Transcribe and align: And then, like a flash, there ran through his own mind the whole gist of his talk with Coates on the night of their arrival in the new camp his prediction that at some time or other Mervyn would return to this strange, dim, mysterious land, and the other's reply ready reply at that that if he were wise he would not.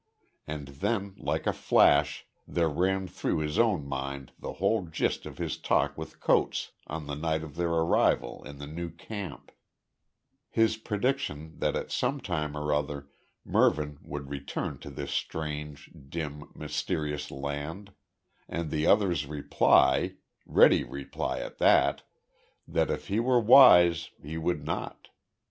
And 0.47 0.69
then, 0.69 1.13
like 1.19 1.45
a 1.45 1.53
flash, 1.53 2.25
there 2.47 2.67
ran 2.67 3.07
through 3.07 3.37
his 3.37 3.59
own 3.59 3.85
mind 3.85 4.31
the 4.39 4.53
whole 4.53 4.87
gist 4.87 5.27
of 5.27 5.37
his 5.37 5.57
talk 5.59 5.95
with 5.95 6.19
Coates 6.19 6.71
on 6.87 7.05
the 7.05 7.13
night 7.13 7.43
of 7.43 7.55
their 7.55 7.69
arrival 7.69 8.43
in 8.43 8.57
the 8.57 8.65
new 8.65 8.89
camp 8.89 9.51
his 10.49 10.75
prediction 10.75 11.59
that 11.59 11.75
at 11.75 11.91
some 11.91 12.19
time 12.19 12.57
or 12.57 12.73
other 12.73 13.09
Mervyn 13.45 13.99
would 14.01 14.31
return 14.31 14.79
to 14.79 14.89
this 14.89 15.11
strange, 15.11 15.91
dim, 16.09 16.49
mysterious 16.55 17.29
land, 17.29 17.93
and 18.49 18.71
the 18.71 18.87
other's 18.87 19.27
reply 19.27 20.15
ready 20.47 20.83
reply 20.83 21.41
at 21.41 21.59
that 21.59 22.01
that 22.67 22.89
if 22.89 23.07
he 23.09 23.19
were 23.19 23.39
wise 23.39 24.09
he 24.19 24.35
would 24.35 24.65
not. 24.65 25.09